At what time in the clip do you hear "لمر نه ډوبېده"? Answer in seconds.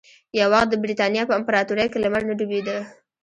2.03-2.77